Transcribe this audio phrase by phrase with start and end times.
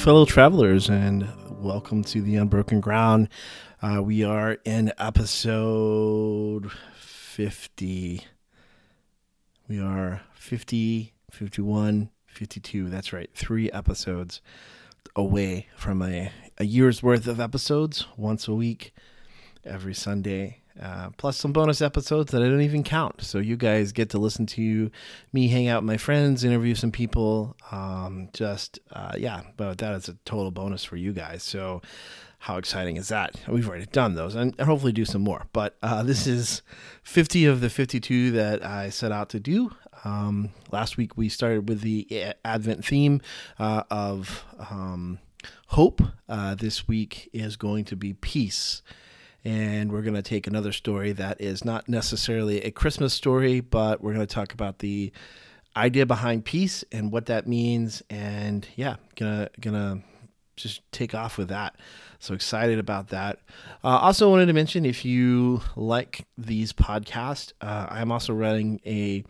[0.00, 1.28] Fellow travelers, and
[1.62, 3.28] welcome to the Unbroken Ground.
[3.82, 8.24] Uh, we are in episode 50.
[9.68, 12.88] We are 50, 51, 52.
[12.88, 13.28] That's right.
[13.34, 14.40] Three episodes
[15.14, 18.94] away from a, a year's worth of episodes once a week,
[19.66, 20.59] every Sunday.
[20.80, 23.22] Uh, plus some bonus episodes that I don't even count.
[23.22, 24.90] So you guys get to listen to
[25.32, 27.56] me hang out with my friends, interview some people.
[27.70, 31.42] Um, just uh, yeah, but that is a total bonus for you guys.
[31.42, 31.82] So
[32.40, 33.34] how exciting is that?
[33.48, 35.46] We've already done those, and, hopefully do some more.
[35.52, 36.62] But uh, this is
[37.02, 39.72] 50 of the 52 that I set out to do.
[40.04, 43.20] Um, last week we started with the Advent theme
[43.58, 45.18] uh, of um,
[45.68, 46.00] hope.
[46.28, 48.80] Uh, this week is going to be peace
[49.44, 54.02] and we're going to take another story that is not necessarily a Christmas story, but
[54.02, 55.12] we're going to talk about the
[55.76, 58.02] idea behind peace and what that means.
[58.10, 60.02] And yeah, gonna gonna
[60.56, 61.76] just take off with that.
[62.18, 63.38] So excited about that.
[63.82, 69.24] Uh, also wanted to mention if you like these podcasts, uh, I'm also running a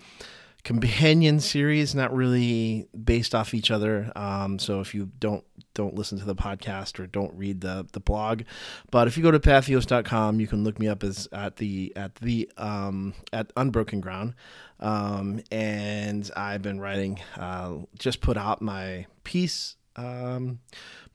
[0.64, 4.10] companion series, not really based off each other.
[4.16, 8.00] Um, so if you don't don't listen to the podcast or don't read the the
[8.00, 8.42] blog,
[8.90, 12.16] but if you go to patheos.com, you can look me up as at the at
[12.16, 14.34] the um, at Unbroken Ground.
[14.80, 20.60] Um, and I've been writing, uh, just put out my piece um,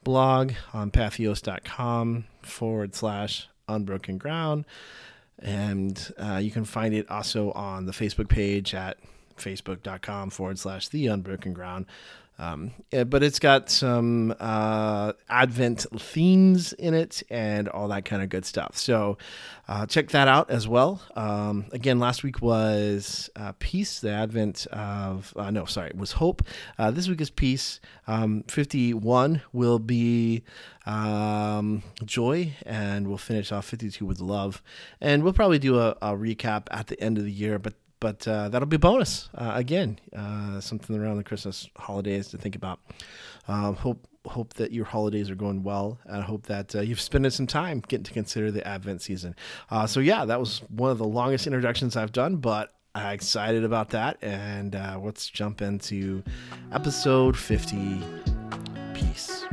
[0.04, 4.66] blog on patheos.com forward slash unbroken ground.
[5.40, 8.98] And uh, you can find it also on the Facebook page at
[9.38, 11.88] facebook.com forward slash the unbroken ground.
[12.38, 18.30] Um, but it's got some uh, Advent themes in it and all that kind of
[18.30, 18.78] good stuff.
[18.78, 19.18] So
[19.68, 21.02] uh, check that out as well.
[21.16, 26.14] Um, again, last week was uh, Peace, the Advent of, uh, no, sorry, it was
[26.14, 26.44] Hope.
[26.78, 27.80] Uh, this week is Peace.
[28.08, 30.44] Um, 51 will be
[30.86, 34.62] um, Joy, and we'll finish off 52 with Love.
[35.00, 38.28] And we'll probably do a, a recap at the end of the year, but but
[38.28, 39.98] uh, that'll be a bonus uh, again.
[40.16, 42.80] Uh, something around the Christmas holidays to think about.
[43.48, 45.98] Um, hope hope that your holidays are going well.
[46.08, 49.36] I hope that uh, you've spent some time getting to consider the Advent season.
[49.72, 53.64] Uh, so yeah, that was one of the longest introductions I've done, but I'm excited
[53.64, 54.20] about that.
[54.22, 56.22] And uh, let's jump into
[56.72, 58.04] episode 50.
[58.94, 59.46] Peace.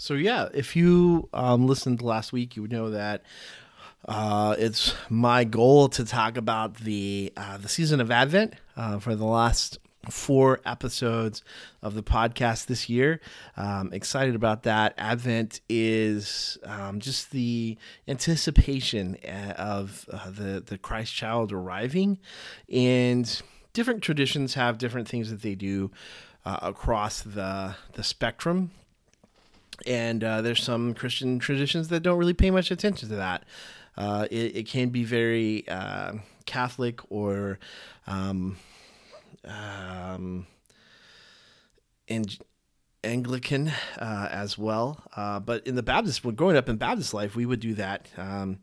[0.00, 3.22] So yeah, if you um, listened last week, you would know that
[4.08, 9.14] uh, it's my goal to talk about the uh, the season of Advent uh, for
[9.14, 9.78] the last
[10.08, 11.44] four episodes
[11.82, 13.20] of the podcast this year.
[13.58, 14.94] Um, excited about that.
[14.96, 17.76] Advent is um, just the
[18.08, 22.18] anticipation uh, of uh, the the Christ child arriving,
[22.72, 23.42] and
[23.74, 25.90] different traditions have different things that they do
[26.46, 28.70] uh, across the the spectrum
[29.86, 33.44] and uh, there's some Christian traditions that don't really pay much attention to that.
[33.96, 36.12] Uh, it, it, can be very uh,
[36.46, 37.58] Catholic or
[38.06, 38.56] um,
[39.44, 40.46] um,
[42.08, 42.38] and
[43.02, 45.02] Anglican uh, as well.
[45.16, 48.08] Uh, but in the Baptist, growing up in Baptist life, we would do that.
[48.16, 48.58] Um,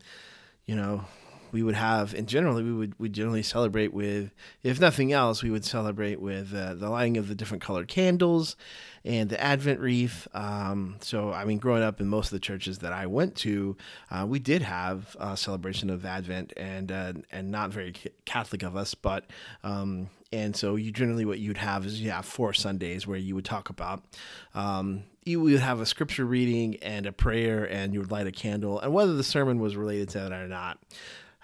[0.66, 1.04] you know,
[1.52, 4.30] we would have, and generally, we would we generally celebrate with,
[4.62, 8.56] if nothing else, we would celebrate with uh, the lighting of the different colored candles
[9.04, 10.28] and the Advent wreath.
[10.34, 13.76] Um, so, I mean, growing up in most of the churches that I went to,
[14.10, 17.94] uh, we did have a celebration of Advent, and uh, and not very
[18.24, 19.26] Catholic of us, but.
[19.64, 23.34] Um, and so you generally what you'd have is you have four Sundays where you
[23.34, 24.04] would talk about
[24.54, 28.32] um, you would have a scripture reading and a prayer and you would light a
[28.32, 30.78] candle and whether the sermon was related to that or not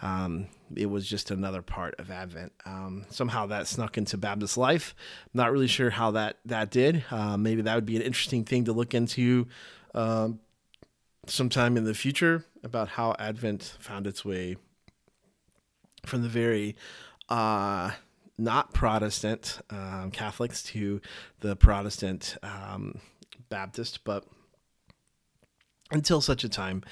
[0.03, 2.53] um, it was just another part of Advent.
[2.66, 4.95] Um, somehow that snuck into Baptist life.
[5.33, 7.04] not really sure how that that did.
[7.10, 9.47] Uh, maybe that would be an interesting thing to look into
[9.95, 10.41] um,
[11.27, 14.57] sometime in the future about how Advent found its way
[16.04, 16.77] from the very
[17.28, 17.92] uh,
[18.36, 21.01] not Protestant um, Catholics to
[21.41, 23.01] the Protestant um,
[23.48, 24.24] Baptist, but
[25.91, 26.83] until such a time,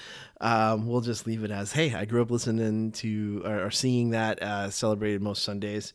[0.41, 4.11] um, we'll just leave it as, hey, I grew up listening to or, or seeing
[4.11, 5.93] that uh, celebrated most Sundays.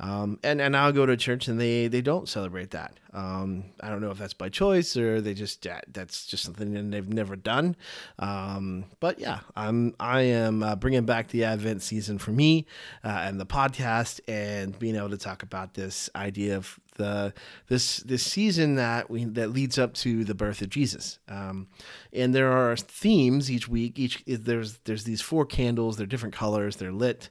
[0.00, 2.98] Um, and and I'll go to church and they they don't celebrate that.
[3.12, 7.08] Um, I don't know if that's by choice or they just that's just something they've
[7.08, 7.76] never done.
[8.18, 12.66] Um, but yeah, I'm I am uh, bringing back the Advent season for me
[13.04, 17.32] uh, and the podcast and being able to talk about this idea of the
[17.68, 21.20] this this season that we that leads up to the birth of Jesus.
[21.28, 21.68] Um,
[22.12, 23.98] and there are themes each week.
[23.98, 25.96] Each there's there's these four candles.
[25.96, 26.76] They're different colors.
[26.76, 27.30] They're lit.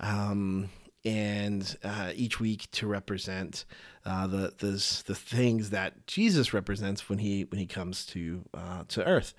[0.00, 0.70] Um,
[1.04, 3.64] and uh, each week to represent
[4.04, 8.84] uh, the the the things that Jesus represents when he when he comes to uh,
[8.88, 9.34] to Earth.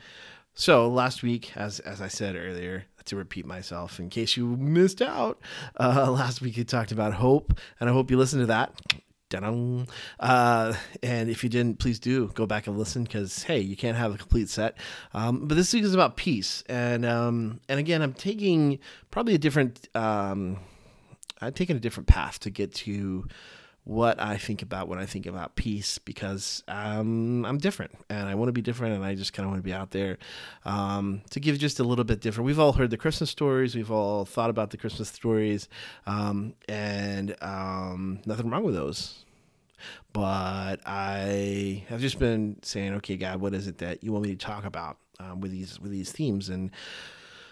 [0.53, 5.01] So last week, as as I said earlier, to repeat myself in case you missed
[5.01, 5.39] out,
[5.79, 8.73] uh, last week we talked about hope, and I hope you listened to that.
[10.19, 10.73] Uh,
[11.03, 14.13] and if you didn't, please do go back and listen because hey, you can't have
[14.13, 14.75] a complete set.
[15.13, 18.79] Um, but this week is about peace, and um, and again, I'm taking
[19.12, 19.88] probably a different.
[19.95, 20.57] Um,
[21.41, 23.27] I'm taken a different path to get to
[23.86, 28.36] what I think about when I think about peace because um, I'm different and I
[28.36, 30.19] want to be different and I just kind of want to be out there
[30.65, 32.45] um, to give just a little bit different.
[32.45, 35.69] We've all heard the Christmas stories, we've all thought about the Christmas stories,
[36.06, 39.25] um, and um, nothing wrong with those.
[40.13, 44.36] But I have just been saying, okay, God, what is it that you want me
[44.36, 46.71] to talk about um, with these with these themes and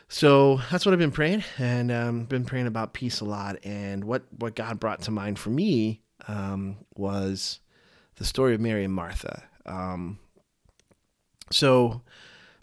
[0.09, 3.57] so that's what I've been praying, and um, been praying about peace a lot.
[3.63, 7.59] And what what God brought to mind for me um, was
[8.15, 9.43] the story of Mary and Martha.
[9.65, 10.19] Um,
[11.51, 12.01] so,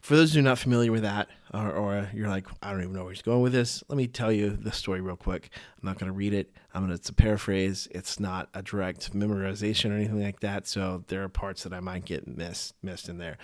[0.00, 2.92] for those who are not familiar with that, or, or, you're like, I don't even
[2.92, 5.50] know where he's going with this, let me tell you the story real quick.
[5.80, 6.50] I'm not going to read it.
[6.74, 7.88] I'm gonna, it's a paraphrase.
[7.92, 10.66] It's not a direct memorization or anything like that.
[10.66, 13.38] So there are parts that I might get missed missed in there.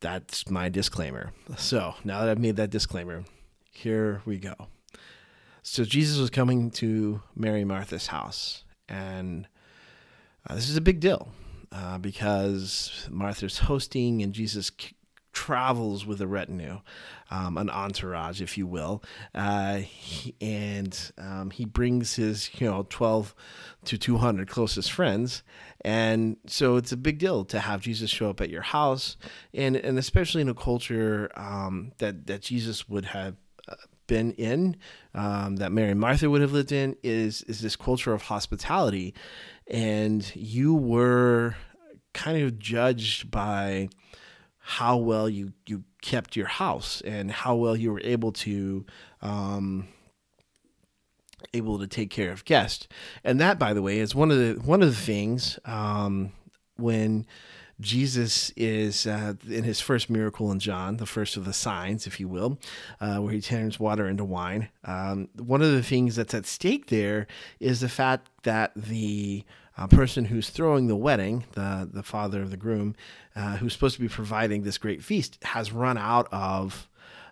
[0.00, 1.32] That's my disclaimer.
[1.56, 3.24] So now that I've made that disclaimer,
[3.70, 4.54] here we go.
[5.62, 9.48] So Jesus was coming to Mary Martha's house and
[10.48, 11.28] uh, this is a big deal
[11.72, 14.70] uh, because Martha's hosting and Jesus
[15.36, 16.80] travels with a retinue,
[17.30, 19.02] um, an entourage, if you will.
[19.34, 23.34] Uh, he, and um, he brings his, you know, 12
[23.84, 25.42] to 200 closest friends.
[25.82, 29.18] And so it's a big deal to have Jesus show up at your house.
[29.52, 33.36] And, and especially in a culture um, that, that Jesus would have
[34.06, 34.76] been in,
[35.14, 39.12] um, that Mary and Martha would have lived in, is is this culture of hospitality,
[39.68, 41.56] and you were
[42.14, 43.88] kind of judged by
[44.68, 48.84] how well you you kept your house and how well you were able to
[49.22, 49.86] um,
[51.54, 52.88] able to take care of guests.
[53.22, 56.32] And that, by the way, is one of the one of the things um,
[56.76, 57.26] when
[57.80, 62.18] Jesus is uh, in his first miracle in John, the first of the signs, if
[62.18, 62.58] you will,
[63.00, 64.68] uh, where he turns water into wine.
[64.82, 67.28] Um, one of the things that's at stake there
[67.60, 69.44] is the fact that the
[69.76, 72.94] uh, person who's throwing the wedding, the the father of the groom,
[73.34, 76.88] uh, who's supposed to be providing this great feast, has run out of.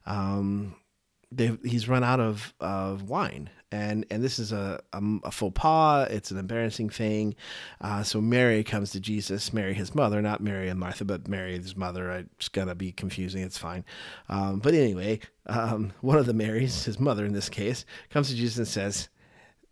[0.07, 0.77] Um,
[1.65, 6.09] he's run out of, of wine and and this is a, a, a faux pas.
[6.09, 7.35] It's an embarrassing thing.
[7.81, 11.59] Uh, so Mary comes to Jesus, Mary his mother, not Mary and Martha, but Mary
[11.59, 12.11] his mother.
[12.37, 13.43] It's gonna be confusing.
[13.43, 13.85] It's fine.
[14.29, 18.37] Um, but anyway, um, one of the Marys, his mother in this case, comes to
[18.37, 19.09] Jesus and says,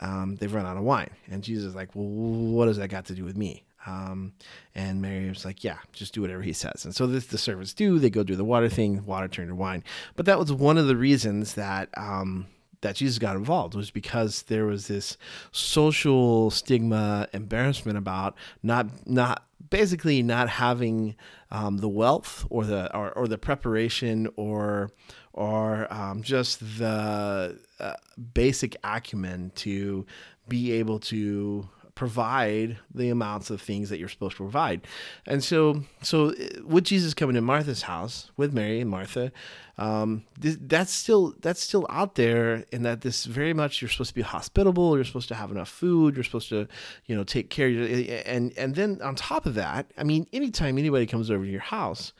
[0.02, 3.06] um, "They've run out of wine." And Jesus is like, "Well, what does that got
[3.06, 4.32] to do with me?" Um,
[4.74, 6.84] and Mary was like, yeah, just do whatever he says.
[6.84, 7.98] And so this the servants do.
[7.98, 9.82] They go do the water thing, water turned to wine.
[10.16, 12.46] But that was one of the reasons that um,
[12.82, 15.16] that Jesus got involved was because there was this
[15.50, 21.16] social stigma, embarrassment about not not basically not having
[21.50, 24.92] um, the wealth or the or, or the preparation or
[25.32, 27.94] or um, just the uh,
[28.34, 30.06] basic acumen to
[30.46, 34.80] be able to provide the amounts of things that you're supposed to provide.
[35.26, 36.34] And so, so uh,
[36.64, 39.30] with Jesus coming to Martha's house with Mary and Martha,
[39.78, 44.14] um, that's still that's still out there, in that this very much you're supposed to
[44.14, 44.96] be hospitable.
[44.96, 46.14] You're supposed to have enough food.
[46.14, 46.68] You're supposed to,
[47.06, 47.68] you know, take care.
[47.68, 51.44] Of your, and and then on top of that, I mean, anytime anybody comes over
[51.44, 52.12] to your house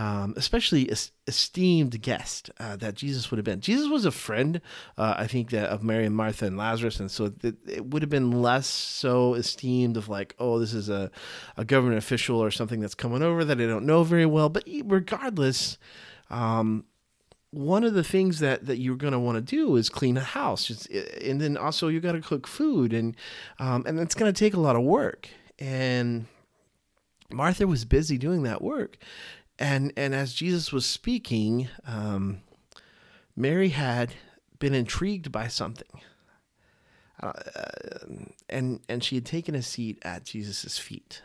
[0.00, 0.90] um, especially
[1.26, 3.60] esteemed guest uh, that Jesus would have been.
[3.60, 4.62] Jesus was a friend,
[4.96, 8.00] uh, I think, that of Mary and Martha and Lazarus, and so it, it, would
[8.00, 11.10] have been less so esteemed of like, oh, this is a,
[11.58, 14.48] a government official or something that's coming over that I don't know very well.
[14.48, 15.76] But regardless,
[16.30, 16.86] um,
[17.50, 20.24] one of the things that, that you're going to want to do is clean a
[20.24, 23.14] house, Just, and then also you got to cook food, and
[23.58, 25.28] um, and it's going to take a lot of work.
[25.58, 26.24] And
[27.30, 28.96] Martha was busy doing that work,
[29.60, 32.40] and and as Jesus was speaking, um,
[33.36, 34.14] Mary had
[34.58, 36.00] been intrigued by something,
[37.22, 37.32] uh,
[38.48, 41.22] and and she had taken a seat at Jesus' feet,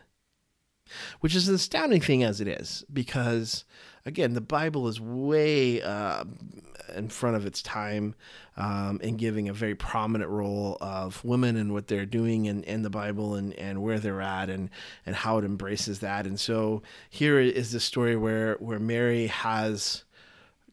[1.21, 3.63] which is an astounding thing as it is, because
[4.05, 6.23] again, the Bible is way uh,
[6.95, 8.15] in front of its time
[8.55, 12.83] um, in giving a very prominent role of women and what they're doing in, in
[12.83, 14.69] the Bible and, and where they're at and,
[15.05, 16.25] and how it embraces that.
[16.25, 20.04] And so here is the story where, where Mary has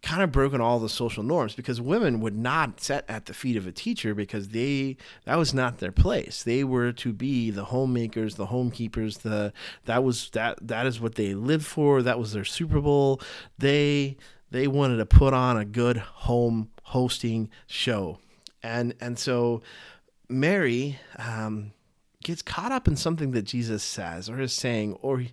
[0.02, 3.56] kind of broken all the social norms because women would not sit at the feet
[3.56, 6.42] of a teacher because they that was not their place.
[6.42, 9.20] They were to be the homemakers, the homekeepers.
[9.20, 9.52] The
[9.84, 12.02] that was that that is what they lived for.
[12.02, 13.20] That was their Super Bowl.
[13.58, 14.16] They
[14.50, 18.18] they wanted to put on a good home hosting show,
[18.62, 19.62] and and so
[20.28, 20.98] Mary.
[21.16, 21.72] Um,
[22.22, 25.24] gets caught up in something that Jesus says or is saying or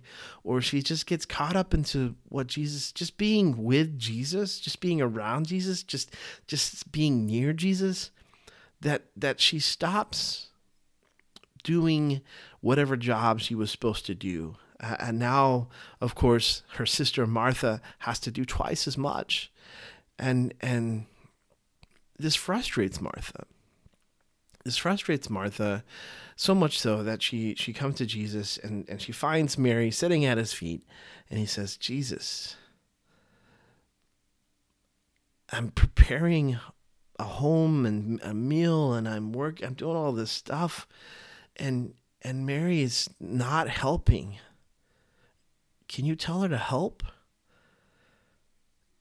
[0.44, 5.00] or she just gets caught up into what Jesus just being with Jesus, just being
[5.00, 6.14] around Jesus, just
[6.46, 8.10] just being near Jesus
[8.80, 10.48] that that she stops
[11.62, 12.20] doing
[12.60, 14.56] whatever job she was supposed to do.
[14.80, 15.68] Uh, and now
[16.00, 19.52] of course her sister Martha has to do twice as much.
[20.18, 21.06] And and
[22.18, 23.46] this frustrates Martha.
[24.64, 25.84] This frustrates Martha
[26.36, 30.24] so much so that she she comes to Jesus and, and she finds Mary sitting
[30.24, 30.82] at his feet
[31.28, 32.56] and he says, Jesus,
[35.50, 36.58] I'm preparing
[37.18, 40.86] a home and a meal and I'm work I'm doing all this stuff
[41.56, 44.38] and and Mary is not helping.
[45.88, 47.02] Can you tell her to help?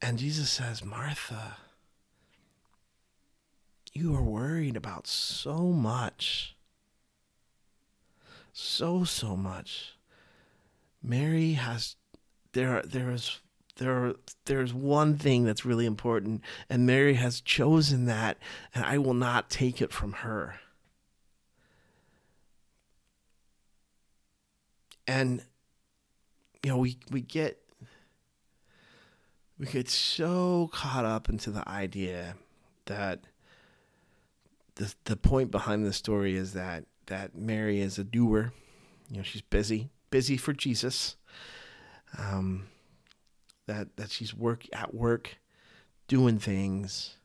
[0.02, 1.58] And Jesus says, Martha,
[3.94, 6.56] you are worried about so much.
[8.54, 9.96] So, so much.
[11.02, 11.96] Mary has
[12.52, 13.40] there there is
[13.78, 14.14] there
[14.46, 18.38] there's one thing that's really important and Mary has chosen that
[18.76, 20.56] and I will not take it from her.
[25.08, 25.42] And
[26.64, 27.60] you know, we we get
[29.58, 32.36] we get so caught up into the idea
[32.86, 33.22] that
[34.80, 38.54] the the point behind the story is that that Mary is a doer.
[39.12, 41.18] You know, she's busy, busy for Jesus.
[42.18, 42.68] Um,
[43.68, 45.38] that that she's work at work,
[46.08, 47.18] doing things,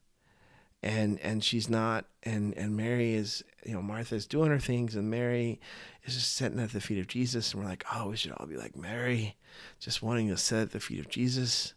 [0.83, 2.07] and and she's not.
[2.25, 5.61] And and Mary is, you know, Martha's doing her things, and Mary
[6.03, 7.55] is just sitting at the feet of Jesus.
[7.55, 9.37] And we're like, oh, we should all be like Mary,
[9.79, 11.74] just wanting to sit at the feet of Jesus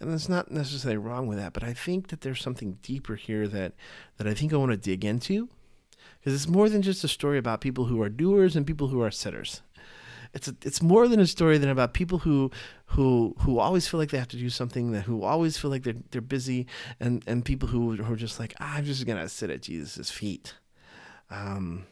[0.00, 3.48] and there's not necessarily wrong with that, but I think that there's something deeper here
[3.48, 3.72] that
[4.18, 5.48] that I think I want to dig into
[6.18, 9.00] because it's more than just a story about people who are doers and people who
[9.00, 9.62] are sitters.
[10.34, 12.50] It's a, it's more than a story than about people who
[12.86, 15.82] who who always feel like they have to do something that who always feel like
[15.82, 16.66] they're they're busy
[17.00, 20.10] and and people who, who are just like ah, I'm just gonna sit at Jesus'
[20.10, 20.54] feet.
[21.30, 21.86] Um,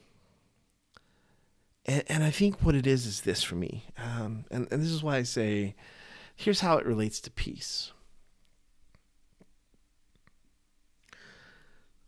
[1.87, 4.91] and, and I think what it is is this for me, um, and and this
[4.91, 5.75] is why I say,
[6.37, 7.93] here's how it relates to peace.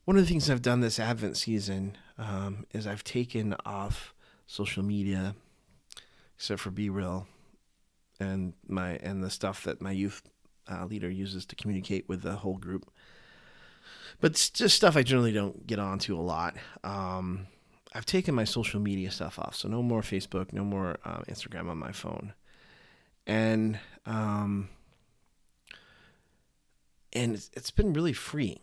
[0.07, 4.15] One of the things I've done this Advent season um, is I've taken off
[4.47, 5.35] social media,
[6.37, 7.27] except for BeReal,
[8.21, 10.23] and my and the stuff that my youth
[10.71, 12.89] uh, leader uses to communicate with the whole group.
[14.21, 16.55] But it's just stuff I generally don't get onto a lot.
[16.85, 17.49] Um,
[17.93, 21.69] I've taken my social media stuff off, so no more Facebook, no more uh, Instagram
[21.69, 22.33] on my phone,
[23.27, 24.69] and um,
[27.13, 28.61] and it's, it's been really freeing.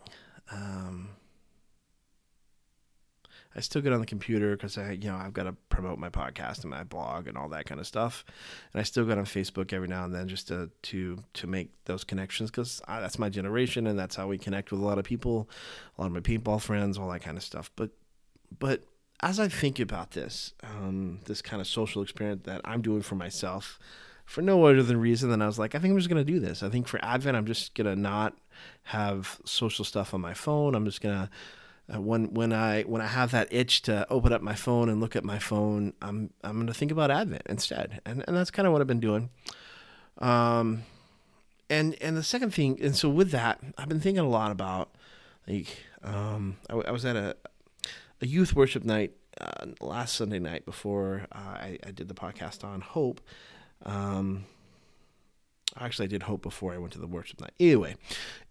[3.56, 6.10] I still get on the computer because I, you know, I've got to promote my
[6.10, 8.24] podcast and my blog and all that kind of stuff.
[8.72, 11.70] And I still get on Facebook every now and then just to to to make
[11.84, 15.04] those connections because that's my generation and that's how we connect with a lot of
[15.04, 15.48] people,
[15.96, 17.70] a lot of my paintball friends, all that kind of stuff.
[17.76, 17.90] But
[18.58, 18.82] but
[19.20, 23.14] as I think about this, um, this kind of social experiment that I'm doing for
[23.14, 23.78] myself,
[24.24, 26.40] for no other than reason than I was like, I think I'm just gonna do
[26.40, 26.62] this.
[26.62, 28.36] I think for Advent, I'm just gonna not
[28.84, 30.74] have social stuff on my phone.
[30.74, 31.30] I'm just gonna
[31.92, 35.00] uh, when when I when I have that itch to open up my phone and
[35.00, 38.50] look at my phone, I'm I'm going to think about Advent instead, and and that's
[38.50, 39.30] kind of what I've been doing.
[40.18, 40.84] Um,
[41.68, 44.94] and and the second thing, and so with that, I've been thinking a lot about
[45.46, 47.36] like um, I, I was at a
[48.22, 52.64] a youth worship night uh, last Sunday night before uh, I, I did the podcast
[52.64, 53.20] on hope.
[53.84, 54.46] Um,
[55.78, 57.52] actually, I did hope before I went to the worship night.
[57.58, 57.96] Either way,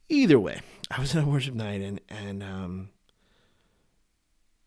[0.09, 0.61] either way,
[0.91, 2.89] I was at a worship night and and um,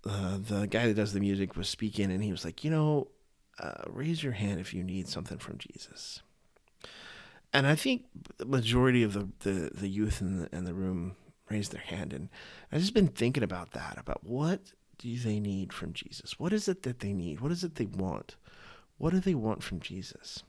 [0.09, 3.09] uh, the guy that does the music was speaking, and he was like, you know,
[3.59, 6.23] uh, raise your hand if you need something from Jesus.
[7.53, 8.05] And I think
[8.37, 11.17] the majority of the, the, the youth in the, in the room
[11.49, 12.13] raised their hand.
[12.13, 12.29] And
[12.71, 14.61] I've just been thinking about that, about what
[14.99, 16.39] do they need from Jesus?
[16.39, 17.41] What is it that they need?
[17.41, 18.37] What is it they want?
[18.99, 20.43] What do they want from Jesus?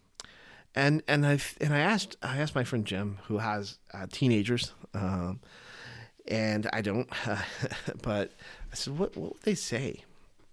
[0.76, 4.74] And and I and I asked I asked my friend Jim, who has uh, teenagers,
[4.94, 5.40] um,
[6.28, 7.10] and I don't,
[8.02, 8.34] but
[8.72, 10.04] I said, what, what would they say?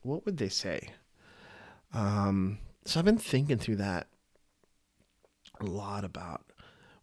[0.02, 0.90] What would they say?
[1.92, 4.08] Um, so I've been thinking through that
[5.60, 6.42] a lot about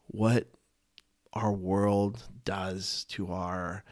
[0.08, 0.48] what
[1.34, 3.84] our world does to our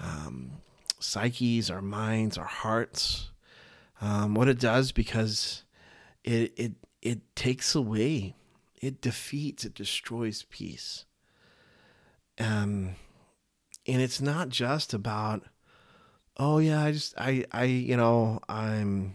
[0.00, 0.52] um,
[0.98, 3.30] psyches, our minds, our hearts.
[4.00, 5.62] Um, what it does because
[6.24, 8.34] it it it takes away,
[8.80, 11.04] it defeats, it destroys peace.
[12.38, 12.96] Um,
[13.86, 15.44] and it's not just about,
[16.36, 19.14] oh yeah, I just I I you know I'm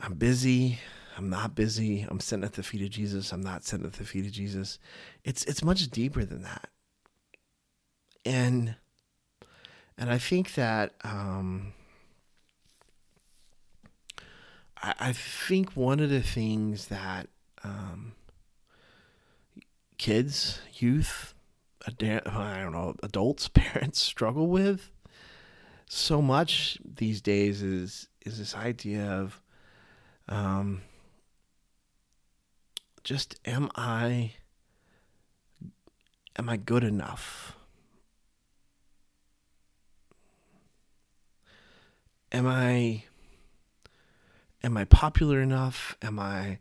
[0.00, 0.78] I'm busy.
[1.16, 2.04] I'm not busy.
[2.08, 3.32] I'm sitting at the feet of Jesus.
[3.32, 4.78] I'm not sitting at the feet of Jesus.
[5.22, 6.68] It's it's much deeper than that.
[8.24, 8.76] And
[9.96, 11.72] and I think that um,
[14.82, 17.28] I, I think one of the things that
[17.62, 18.12] um,
[19.98, 21.34] kids, youth,
[21.86, 22.26] I don't
[22.72, 24.90] know, adults, parents struggle with
[25.94, 29.40] so much these days is is this idea of
[30.28, 30.82] um,
[33.04, 34.32] just am I
[36.36, 37.56] am I good enough?
[42.32, 43.04] Am I
[44.64, 45.96] am I popular enough?
[46.02, 46.58] Am I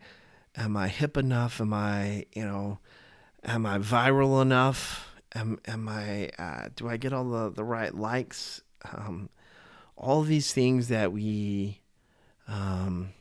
[0.55, 1.59] am I hip enough?
[1.59, 2.79] Am I, you know,
[3.43, 5.15] am I viral enough?
[5.33, 8.62] Am am I uh, do I get all the, the right likes?
[8.91, 9.29] Um,
[9.95, 11.81] all these things that we
[12.47, 13.13] um,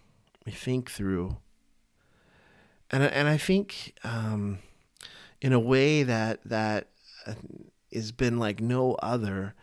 [0.45, 1.37] we think through
[2.93, 4.59] and and I think um,
[5.41, 6.89] in a way that that
[7.27, 7.35] uh,
[7.93, 9.55] has been like no other.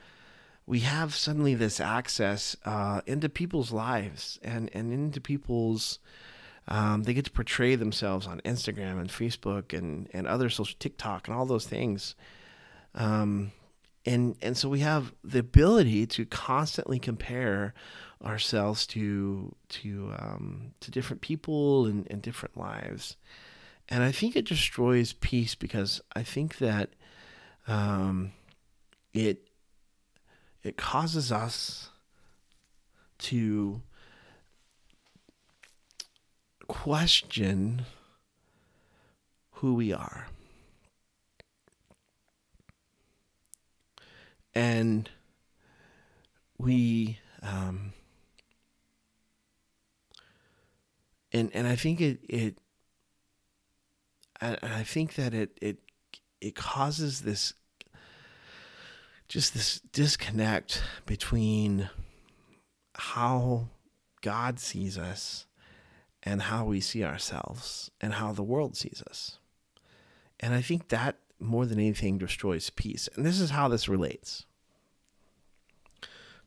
[0.65, 5.97] We have suddenly this access uh, into people's lives and, and into people's.
[6.67, 11.27] Um, they get to portray themselves on Instagram and Facebook and, and other social TikTok
[11.27, 12.13] and all those things.
[12.93, 13.51] Um,
[14.05, 17.73] and and so we have the ability to constantly compare
[18.23, 23.17] ourselves to to um, to different people and, and different lives,
[23.87, 26.89] and I think it destroys peace because I think that
[27.67, 28.31] um,
[29.13, 29.47] it
[30.63, 31.89] it causes us
[33.19, 33.81] to
[36.67, 37.85] question
[39.51, 40.27] who we are.
[44.59, 45.09] And
[46.57, 47.93] we um,
[51.31, 52.57] and and I think it it
[54.41, 55.77] I, I think that it it
[56.41, 57.53] it causes this
[59.29, 61.89] just this disconnect between
[62.95, 63.69] how
[64.21, 65.45] God sees us
[66.21, 69.37] and how we see ourselves and how the world sees us.
[70.37, 73.07] And I think that more than anything destroys peace.
[73.15, 74.45] And this is how this relates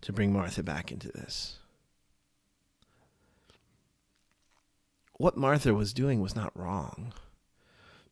[0.03, 1.59] to bring Martha back into this.
[5.23, 7.13] what Martha was doing was not wrong.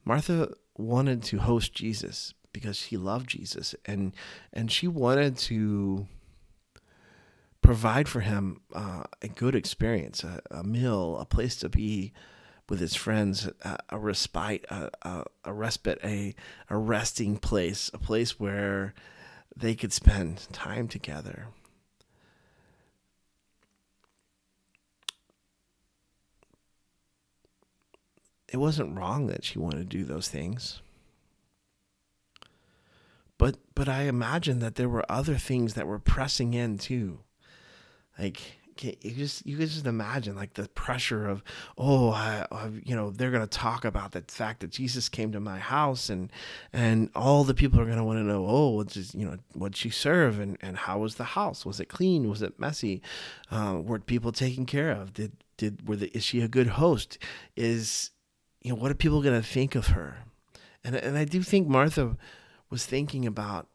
[0.05, 4.15] Martha wanted to host Jesus because she loved Jesus and
[4.53, 6.07] and she wanted to
[7.63, 12.13] provide for him uh, a good experience, a, a, meal, a place to be
[12.69, 14.91] with his friends, a, a respite, a,
[15.45, 16.35] a, respite, a,
[16.71, 18.95] a resting place, a place where
[19.55, 21.49] they could spend time together.
[28.51, 30.81] It wasn't wrong that she wanted to do those things.
[33.39, 37.21] But but I imagine that there were other things that were pressing in too.
[38.19, 41.43] Like you just you can just imagine like the pressure of
[41.77, 45.41] oh I, I, you know they're gonna talk about the fact that Jesus came to
[45.41, 46.31] my house and
[46.73, 49.77] and all the people are gonna want to know oh what's just, you know what
[49.77, 51.65] she serve and and how was the house?
[51.65, 52.29] Was it clean?
[52.29, 53.03] Was it messy?
[53.51, 55.15] Uh, were people taken care of?
[55.15, 57.19] Did did were the, is she a good host?
[57.57, 58.11] Is
[58.63, 60.19] you know, what are people going to think of her?
[60.85, 62.17] And and I do think Martha
[62.71, 63.69] was thinking about,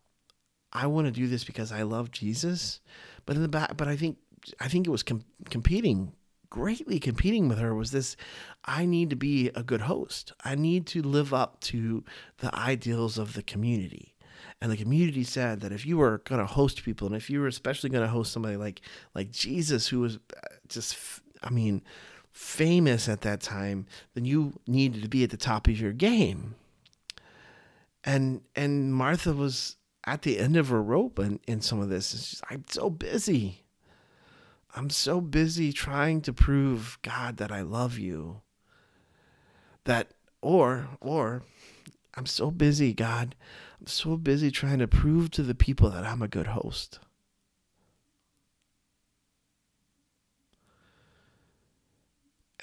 [0.73, 2.79] I want to do this because I love Jesus,
[3.25, 4.17] but in the back, but I think
[4.59, 6.13] I think it was com- competing
[6.55, 8.15] greatly competing with her was this
[8.63, 10.31] I need to be a good host.
[10.45, 12.05] I need to live up to
[12.37, 14.15] the ideals of the community.
[14.61, 17.41] And the community said that if you were going to host people and if you
[17.41, 18.79] were especially going to host somebody like
[19.13, 20.97] like Jesus who was uh, just
[21.43, 21.83] I mean
[22.35, 26.55] famous at that time, then you needed to be at the top of your game.
[28.03, 32.11] And and Martha was at the end of her rope in, in some of this.
[32.11, 33.63] Just, I'm so busy.
[34.75, 38.41] I'm so busy trying to prove God that I love you.
[39.85, 41.43] That or or
[42.15, 43.33] I'm so busy, God.
[43.79, 46.99] I'm so busy trying to prove to the people that I'm a good host.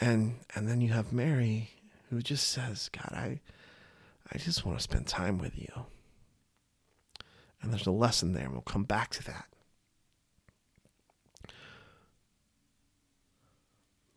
[0.00, 1.70] And and then you have Mary
[2.10, 3.40] who just says, God, I
[4.32, 5.86] I just want to spend time with you.
[7.60, 9.46] And there's a lesson there, and we'll come back to that.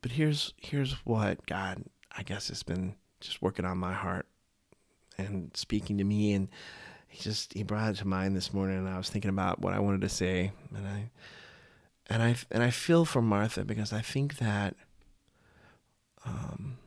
[0.01, 1.83] But here's here's what God,
[2.15, 4.27] I guess, has been just working on my heart
[5.17, 6.49] and speaking to me and
[7.07, 9.73] he just he brought it to mind this morning and I was thinking about what
[9.73, 11.09] I wanted to say and I
[12.07, 14.75] and I and I feel for Martha because I think that
[16.25, 16.77] um,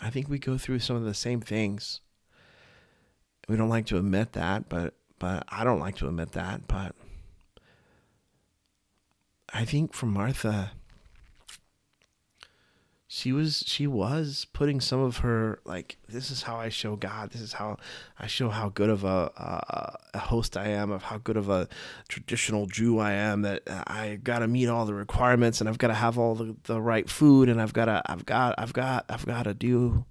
[0.00, 2.00] I think we go through some of the same things.
[3.48, 6.94] We don't like to admit that, but but I don't like to admit that, but
[9.52, 10.72] I think for Martha
[13.10, 17.30] she was she was putting some of her like this is how I show God
[17.30, 17.78] this is how
[18.18, 21.68] I show how good of a, a, host I am of how good of a
[22.08, 25.86] traditional Jew I am that I got to meet all the requirements and I've got
[25.86, 29.06] to have all the, the right food and I've got to I've got I've got
[29.08, 30.04] I've got to do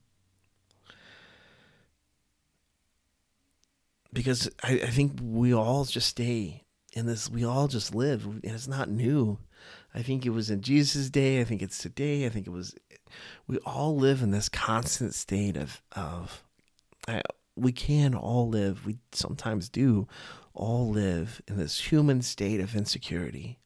[4.12, 8.42] because I, I think we all just stay in this we all just live and
[8.44, 9.38] it's not new
[9.98, 11.42] I think it was in Jesus' day.
[11.42, 12.26] I think it's today.
[12.26, 12.76] I think it was.
[13.48, 16.44] We all live in this constant state of of.
[17.08, 17.22] I,
[17.56, 18.86] we can all live.
[18.86, 20.08] We sometimes do,
[20.54, 23.60] all live in this human state of insecurity.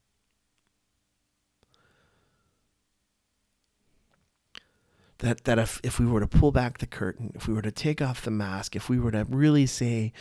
[5.19, 7.71] That that if if we were to pull back the curtain, if we were to
[7.71, 10.13] take off the mask, if we were to really say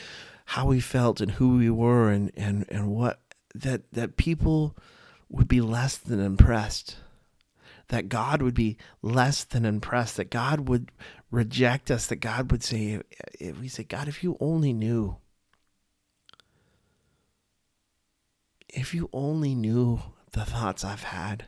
[0.46, 3.20] how we felt and who we were and and and what
[3.54, 4.76] that that people
[5.28, 6.96] would be less than impressed.
[7.90, 10.16] That God would be less than impressed.
[10.16, 10.90] That God would
[11.30, 12.06] reject us.
[12.08, 13.00] That God would say,
[13.38, 15.16] if we say, God, if you only knew,
[18.68, 20.00] if you only knew
[20.32, 21.46] the thoughts I've had,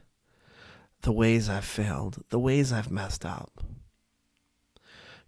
[1.03, 3.65] the ways I've failed, the ways I've messed up.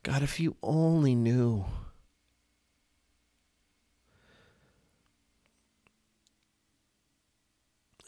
[0.03, 1.65] God, if you only knew.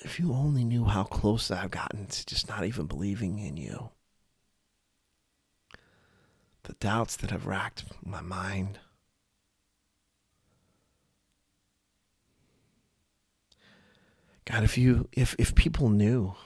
[0.07, 3.91] If you only knew how close I've gotten to just not even believing in you.
[6.63, 8.79] The doubts that have racked my mind.
[14.45, 16.37] God, if you if if people knew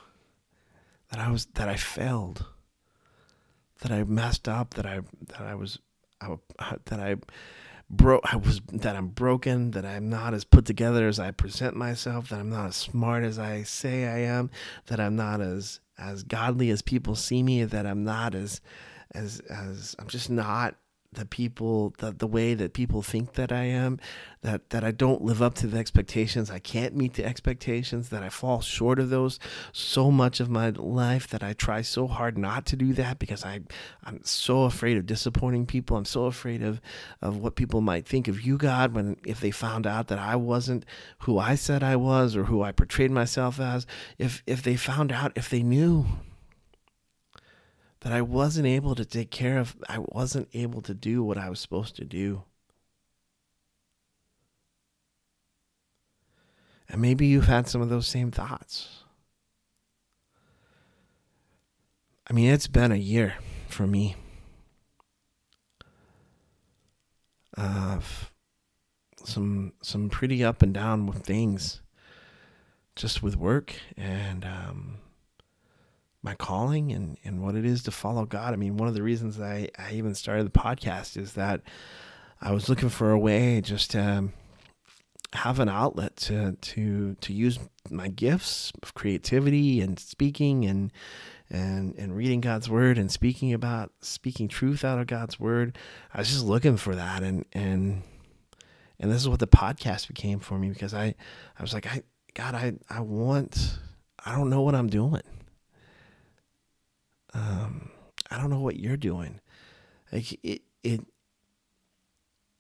[1.10, 2.46] that I was that I failed,
[3.82, 5.78] that I messed up, that I that I was
[6.22, 6.36] I,
[6.86, 7.16] that I
[7.90, 11.76] broke I was that I'm broken, that I'm not as put together as I present
[11.76, 14.50] myself, that I'm not as smart as I say I am,
[14.86, 18.60] that I'm not as as godly as people see me, that I'm not as
[19.12, 20.76] as as I'm just not
[21.12, 23.98] the people the, the way that people think that I am
[24.42, 26.50] that that I don't live up to the expectations.
[26.50, 29.40] I can't meet the expectations that I fall short of those.
[29.72, 33.44] So much of my life that I try so hard not to do that because
[33.44, 33.60] I
[34.04, 35.96] I'm so afraid of disappointing people.
[35.96, 36.80] I'm so afraid of
[37.20, 40.36] of what people might think of you God when if they found out that I
[40.36, 40.86] wasn't
[41.20, 43.84] who I said I was or who I portrayed myself as.
[44.16, 46.06] If if they found out if they knew
[48.00, 51.50] that I wasn't able to take care of, I wasn't able to do what I
[51.50, 52.44] was supposed to do.
[56.88, 59.04] And maybe you've had some of those same thoughts.
[62.28, 63.34] I mean, it's been a year
[63.68, 64.16] for me.
[67.56, 68.32] Of
[69.24, 71.82] some some pretty up and down with things,
[72.96, 74.98] just with work and um,
[76.22, 78.52] my calling and, and what it is to follow God.
[78.52, 81.62] I mean, one of the reasons I, I even started the podcast is that
[82.40, 84.32] I was looking for a way just to um,
[85.32, 87.58] have an outlet to to to use
[87.90, 90.92] my gifts of creativity and speaking and
[91.48, 95.78] and and reading God's word and speaking about speaking truth out of God's word.
[96.12, 98.02] I was just looking for that and and
[98.98, 101.14] and this is what the podcast became for me because I
[101.58, 102.02] I was like I
[102.34, 103.78] God I I want
[104.24, 105.22] I don't know what I'm doing
[107.34, 107.90] um,
[108.30, 109.40] I don't know what you're doing.
[110.12, 111.00] Like it, it,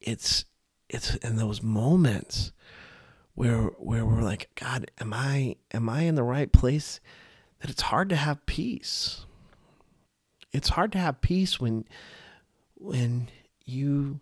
[0.00, 0.44] it's,
[0.88, 2.52] it's in those moments
[3.34, 7.00] where, where we're like, God, am I, am I in the right place?
[7.60, 9.24] That it's hard to have peace.
[10.52, 11.84] It's hard to have peace when,
[12.74, 13.28] when
[13.64, 14.20] you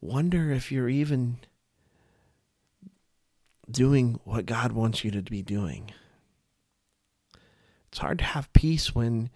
[0.00, 1.38] wonder if you're even
[3.70, 5.90] doing what God wants you to be doing.
[7.88, 9.30] It's hard to have peace when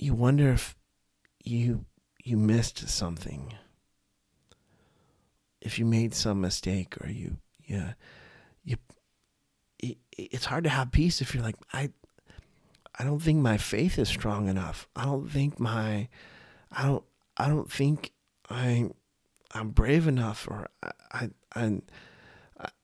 [0.00, 0.76] you wonder if
[1.44, 1.84] you
[2.24, 3.54] you missed something
[5.60, 7.36] if you made some mistake or you
[7.66, 7.92] yeah
[8.64, 8.76] you
[9.78, 11.90] it, it's hard to have peace if you're like i
[12.98, 16.08] i don't think my faith is strong enough i don't think my
[16.72, 17.04] i don't
[17.36, 18.12] i don't think
[18.50, 18.90] I
[19.52, 21.80] I'm brave enough or I I I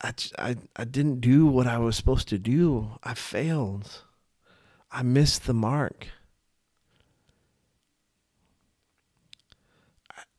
[0.01, 2.97] I, I, I didn't do what I was supposed to do.
[3.03, 4.01] I failed.
[4.91, 6.07] I missed the mark.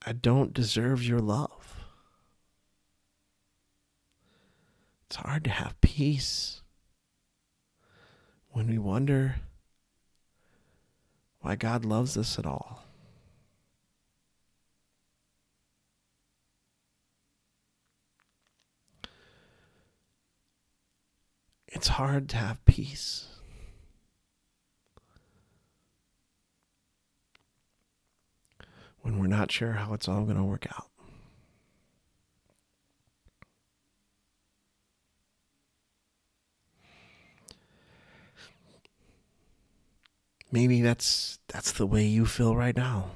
[0.04, 1.84] I, don't deserve your love.
[5.06, 6.62] It's hard to have peace
[8.50, 9.36] when we wonder
[11.40, 12.84] why God loves us at all.
[21.68, 23.37] It's hard to have peace.
[29.08, 30.84] When we're not sure how it's all going to work out.
[40.52, 43.12] Maybe that's that's the way you feel right now.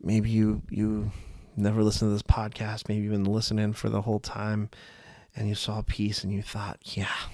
[0.00, 1.10] Maybe you you
[1.56, 4.70] never listened to this podcast, maybe you've been listening for the whole time
[5.34, 7.26] and you saw peace and you thought, yeah,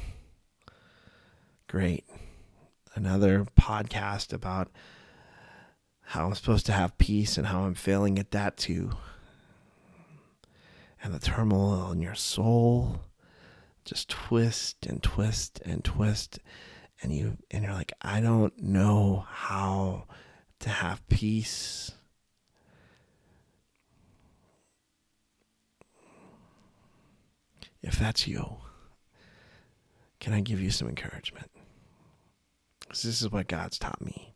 [1.67, 2.05] great.
[2.95, 4.71] Another podcast about
[6.09, 8.93] how I'm supposed to have peace and how I'm failing at that too.
[11.03, 13.03] And the turmoil in your soul
[13.85, 16.39] just twist and twist and twist.
[17.03, 20.07] And you and you're like I don't know how
[20.61, 21.91] to have peace.
[27.83, 28.57] If that's you
[30.21, 31.51] can I give you some encouragement?
[32.81, 34.35] Because this is what God's taught me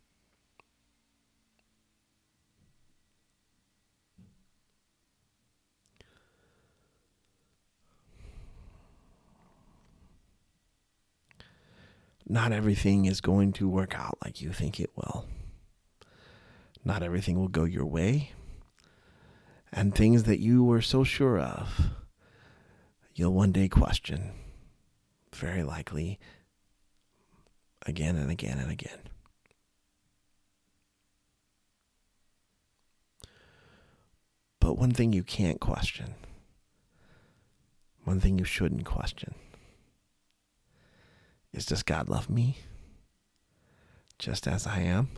[12.33, 15.27] not everything is going to work out like you think it will.
[16.83, 18.33] Not everything will go your way.
[19.71, 21.91] And things that you were so sure of,
[23.15, 24.33] you'll one day question,
[25.35, 26.19] very likely,
[27.85, 28.99] again and again and again.
[34.59, 36.15] But one thing you can't question,
[38.05, 39.35] one thing you shouldn't question,
[41.53, 42.59] is does God love me
[44.19, 45.11] just as I am?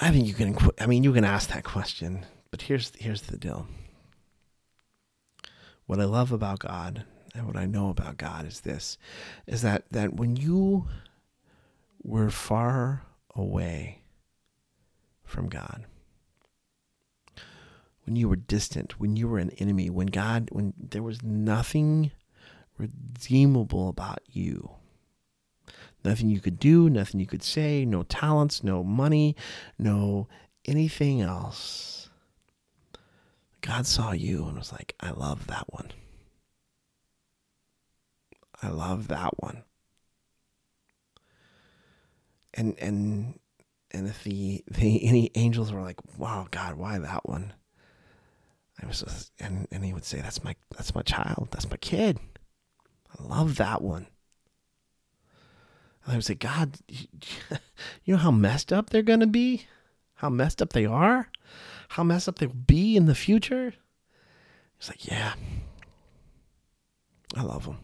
[0.00, 0.56] I think you can.
[0.80, 3.66] I mean, you can ask that question, but here's here's the deal.
[5.86, 8.96] What I love about God and what I know about God is this:
[9.46, 10.88] is that that when you
[12.02, 13.02] were far
[13.34, 14.00] away
[15.22, 15.84] from God,
[18.10, 22.10] when you were distant, when you were an enemy, when God, when there was nothing
[22.76, 24.72] redeemable about you.
[26.04, 29.36] Nothing you could do, nothing you could say, no talents, no money,
[29.78, 30.26] no
[30.64, 32.10] anything else.
[33.60, 35.92] God saw you and was like, I love that one.
[38.60, 39.62] I love that one.
[42.54, 43.38] And and
[43.92, 47.52] and if the, the any angels were like, wow, God, why that one?
[48.82, 51.48] I was just, and and he would say, "That's my that's my child.
[51.50, 52.18] That's my kid.
[53.18, 54.06] I love that one."
[56.04, 59.66] And I would say, "God, you know how messed up they're gonna be,
[60.14, 61.28] how messed up they are,
[61.90, 63.74] how messed up they'll be in the future."
[64.78, 65.34] He's like, "Yeah,
[67.36, 67.78] I love them."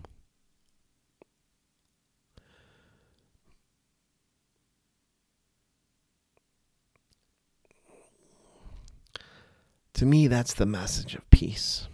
[9.97, 11.89] To me, that's the message of peace.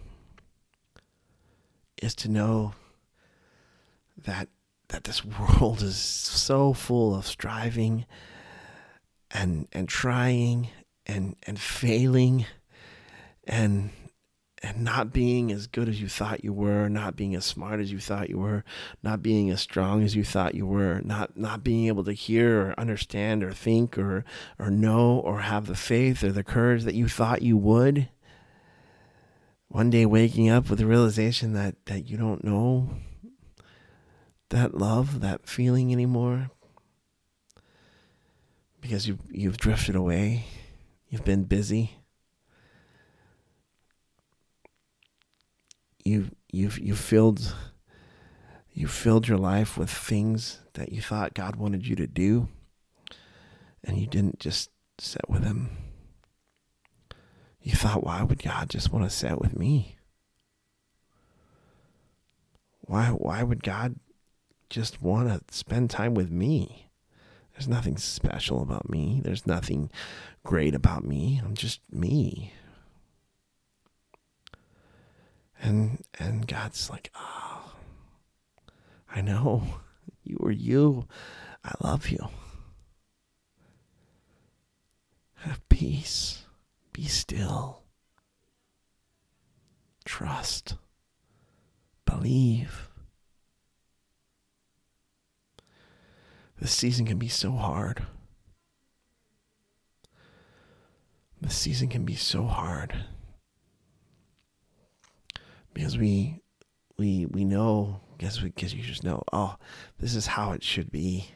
[2.01, 2.73] Is to know
[4.17, 4.49] that
[4.89, 8.05] that this world is so full of striving
[9.31, 10.67] and and trying
[11.05, 12.45] and and failing
[13.45, 13.89] and
[14.63, 17.91] and not being as good as you thought you were, not being as smart as
[17.91, 18.63] you thought you were,
[19.03, 22.61] not being as strong as you thought you were, not not being able to hear
[22.61, 24.23] or understand or think or
[24.57, 28.07] or know or have the faith or the courage that you thought you would.
[29.67, 32.89] One day waking up with the realization that that you don't know
[34.49, 36.51] that love, that feeling anymore
[38.79, 40.45] because you you've drifted away.
[41.09, 41.97] You've been busy
[46.05, 47.55] you you've you filled
[48.71, 52.47] you filled your life with things that you thought God wanted you to do
[53.83, 55.69] and you didn't just sit with him.
[57.61, 59.95] You thought why would God just want to sit with me?
[62.81, 63.95] Why why would God
[64.73, 66.89] just want to spend time with me.
[67.53, 69.21] There's nothing special about me.
[69.23, 69.91] There's nothing
[70.43, 71.39] great about me.
[71.45, 72.51] I'm just me.
[75.63, 77.73] And and God's like, "Oh,
[79.09, 79.63] I know.
[80.25, 81.05] You are you.
[81.65, 82.29] I love you.
[85.35, 86.45] Have peace.
[86.93, 87.83] Be still.
[90.05, 90.75] Trust.
[92.05, 92.87] Believe.
[96.61, 98.05] This season can be so hard.
[101.41, 102.95] This season can be so hard
[105.73, 106.41] because we
[106.97, 109.55] we we know because we because you just know oh
[109.99, 111.29] this is how it should be.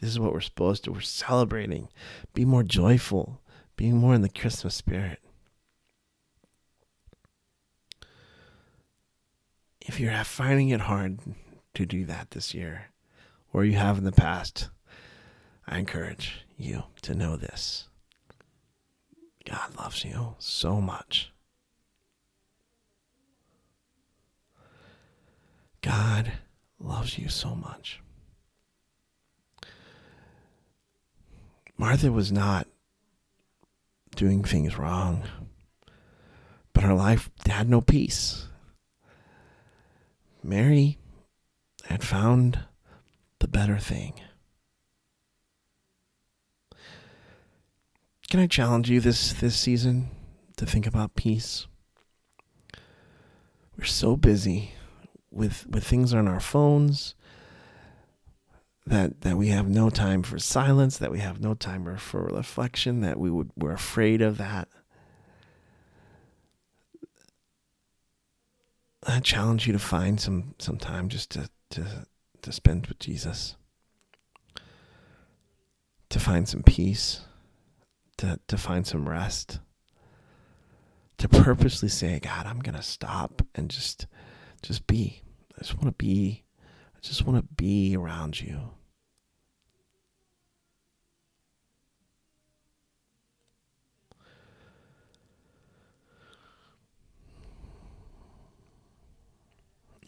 [0.00, 0.92] This is what we're supposed to.
[0.92, 1.88] We're celebrating.
[2.34, 3.40] Be more joyful.
[3.76, 5.20] Being more in the Christmas spirit.
[9.80, 11.20] If you're finding it hard
[11.74, 12.90] to do that this year,
[13.52, 14.68] or you have in the past,
[15.66, 17.88] I encourage you to know this.
[19.44, 21.32] God loves you so much.
[25.86, 26.32] God
[26.80, 28.00] loves you so much.
[31.78, 32.66] Martha was not
[34.16, 35.22] doing things wrong,
[36.72, 38.48] but her life had no peace.
[40.42, 40.98] Mary
[41.84, 42.58] had found
[43.38, 44.14] the better thing.
[48.28, 50.08] Can I challenge you this this season
[50.56, 51.68] to think about peace?
[53.78, 54.72] We're so busy
[55.36, 57.14] with with things on our phones
[58.86, 63.00] that that we have no time for silence, that we have no time for reflection,
[63.00, 64.68] that we would we're afraid of that.
[69.06, 72.06] I challenge you to find some some time just to to
[72.42, 73.56] to spend with Jesus.
[76.10, 77.22] To find some peace,
[78.18, 79.58] to to find some rest.
[81.18, 84.06] To purposely say, God, I'm gonna stop and just
[84.62, 85.22] just be.
[85.56, 86.44] I just want to be
[86.94, 88.70] I just want to be around you.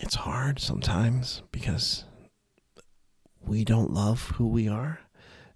[0.01, 2.05] It's hard sometimes because
[3.45, 5.01] we don't love who we are.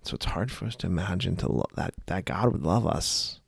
[0.03, 3.41] So it's hard for us to imagine to lo- that that God would love us.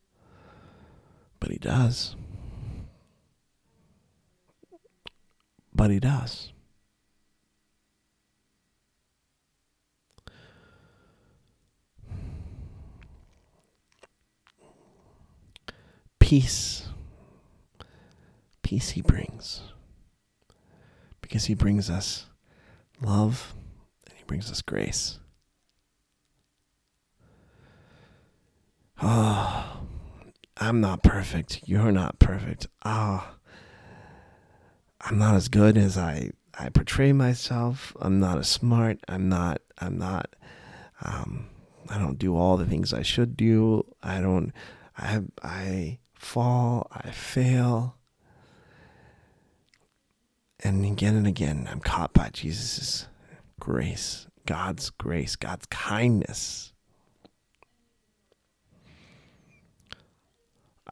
[1.41, 2.15] But he does.
[5.75, 6.53] But he does.
[16.21, 16.89] Peace.
[18.63, 19.63] Peace he brings.
[21.21, 22.27] Because he brings us
[23.03, 23.55] love
[24.07, 25.19] and he brings us grace.
[29.03, 29.81] Oh,
[30.57, 31.63] I'm not perfect.
[31.67, 32.69] You're not perfect.
[32.85, 33.33] Ah.
[33.33, 33.44] Oh,
[35.05, 37.95] I'm not as good as I I portray myself.
[38.01, 39.01] I'm not as smart.
[39.09, 39.61] I'm not.
[39.79, 40.35] I'm not.
[41.03, 41.49] Um,
[41.91, 43.85] I don't do all the things I should do.
[44.03, 44.53] I don't.
[44.97, 46.89] I I fall.
[46.91, 47.97] I fail.
[50.61, 53.09] And again and again, I'm caught by Jesus'
[53.61, 56.73] grace, God's grace, God's kindness.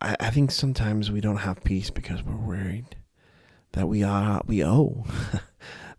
[0.02, 2.96] I, I think sometimes we don't have peace because we're worried
[3.72, 5.04] that we are we owe.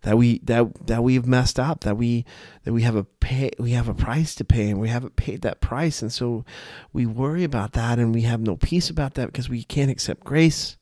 [0.04, 2.26] That we that that we've messed up that we
[2.64, 5.40] that we have a pay we have a price to pay and we haven't paid
[5.40, 6.02] that price.
[6.02, 6.44] And so
[6.92, 10.22] we worry about that and we have no peace about that because we can't accept
[10.22, 10.76] grace.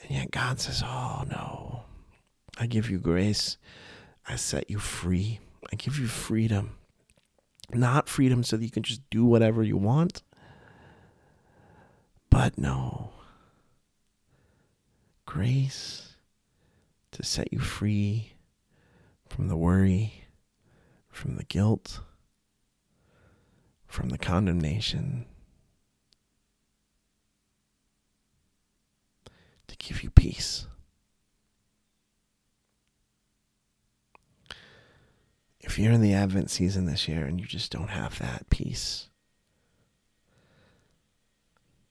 [0.00, 1.82] And yet God says oh no.
[2.56, 3.58] I give you grace.
[4.28, 5.40] I set you free.
[5.72, 6.76] I give you freedom.
[7.72, 10.22] Not freedom so that you can just do whatever you want.
[12.30, 13.10] But no.
[15.26, 16.05] Grace
[17.16, 18.34] to set you free
[19.26, 20.24] from the worry,
[21.08, 22.00] from the guilt,
[23.86, 25.24] from the condemnation,
[29.66, 30.66] to give you peace.
[35.60, 39.08] If you're in the Advent season this year and you just don't have that peace,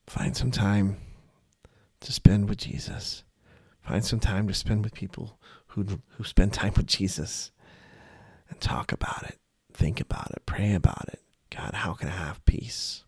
[0.05, 0.97] find some time
[2.01, 3.23] to spend with Jesus.
[3.85, 5.85] Find some time to spend with people who
[6.17, 7.51] who spend time with Jesus
[8.49, 9.37] and talk about it,
[9.73, 11.19] think about it, pray about it.
[11.55, 13.03] God, how can I have peace?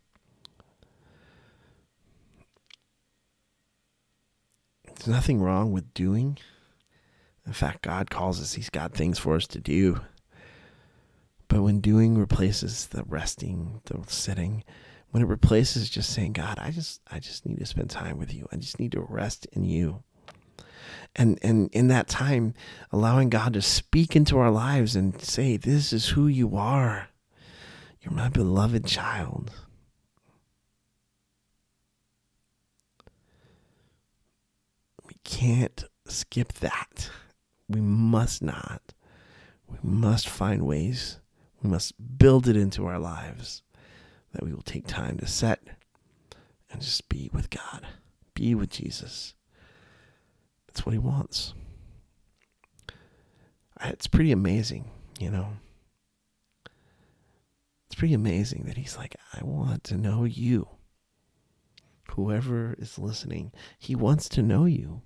[4.85, 6.37] There's nothing wrong with doing
[7.45, 10.01] In fact, God calls us, He's got things for us to do.
[11.47, 14.63] But when doing replaces the resting, the sitting,
[15.11, 18.33] when it replaces just saying, God, I just I just need to spend time with
[18.33, 18.47] you.
[18.51, 20.03] I just need to rest in you.
[21.17, 22.53] And and in that time,
[22.91, 27.09] allowing God to speak into our lives and say, This is who you are.
[28.01, 29.51] You're my beloved child.
[35.05, 37.09] We can't skip that.
[37.67, 38.93] We must not.
[39.67, 41.19] We must find ways.
[41.61, 43.63] We must build it into our lives
[44.33, 45.63] that we will take time to set
[46.69, 47.87] and just be with God,
[48.33, 49.33] be with Jesus.
[50.77, 51.55] That's what He wants.
[53.81, 55.53] Uh, it's pretty amazing, you know.
[57.87, 60.67] It's pretty amazing that He's like, I want to know you.
[62.11, 65.01] Whoever is listening, He wants to know you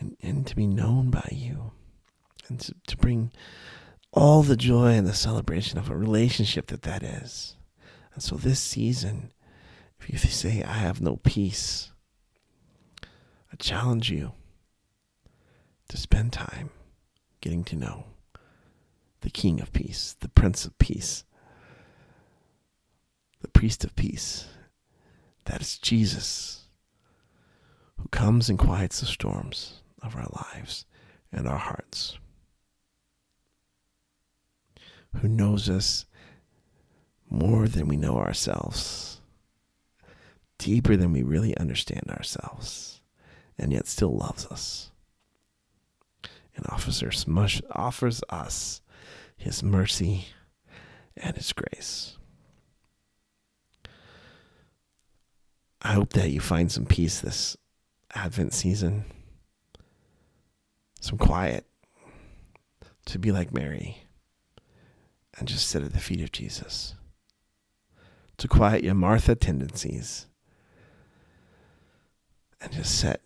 [0.00, 1.72] and, and to be known by you
[2.48, 3.30] and to, to bring
[4.10, 7.56] all the joy and the celebration of a relationship that that is.
[8.14, 9.32] And so this season,
[10.00, 11.92] if you say, I have no peace,
[13.58, 14.32] challenge you
[15.88, 16.70] to spend time
[17.40, 18.04] getting to know
[19.20, 21.24] the King of Peace, the Prince of Peace,
[23.40, 24.46] the Priest of Peace.
[25.46, 26.64] That is Jesus,
[27.96, 30.84] who comes and quiets the storms of our lives
[31.32, 32.18] and our hearts,
[35.20, 36.04] who knows us
[37.30, 39.20] more than we know ourselves,
[40.58, 42.97] deeper than we really understand ourselves,
[43.58, 44.90] and yet still loves us
[46.56, 47.02] and offers
[47.72, 48.80] offers us
[49.36, 50.26] his mercy
[51.16, 52.16] and his grace.
[55.80, 57.56] I hope that you find some peace this
[58.14, 59.04] Advent season
[61.00, 61.64] some quiet
[63.06, 63.98] to be like Mary
[65.38, 66.94] and just sit at the feet of Jesus.
[68.38, 70.26] To quiet your Martha tendencies
[72.60, 73.22] and just sit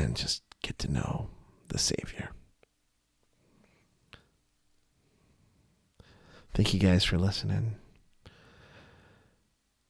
[0.00, 1.28] and just get to know
[1.68, 2.30] the Savior.
[6.54, 7.76] Thank you guys for listening.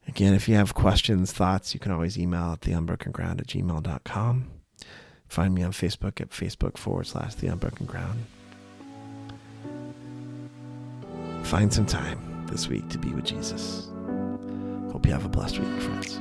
[0.06, 4.50] Again, if you have questions, thoughts, you can always email at theunbrokenground at gmail.com.
[5.28, 8.24] Find me on Facebook at Facebook forward slash The Unbroken Ground.
[11.44, 13.88] Find some time this week to be with Jesus.
[14.92, 16.20] Hope you have a blessed week, friends.